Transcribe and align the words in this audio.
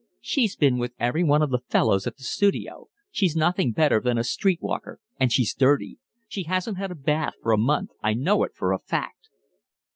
"She's 0.19 0.55
been 0.55 0.79
with 0.79 0.93
every 0.99 1.23
one 1.23 1.43
of 1.43 1.51
the 1.51 1.61
fellows 1.69 2.07
at 2.07 2.17
the 2.17 2.23
studio. 2.23 2.87
She's 3.11 3.35
nothing 3.35 3.71
better 3.71 3.99
than 4.01 4.17
a 4.17 4.23
street 4.23 4.59
walker. 4.59 4.99
And 5.19 5.31
she's 5.31 5.53
dirty. 5.53 5.99
She 6.27 6.45
hasn't 6.45 6.79
had 6.79 6.89
a 6.89 6.95
bath 6.95 7.33
for 7.43 7.51
a 7.51 7.57
month. 7.59 7.91
I 8.01 8.15
know 8.15 8.43
it 8.43 8.55
for 8.55 8.73
a 8.73 8.79
fact." 8.79 9.29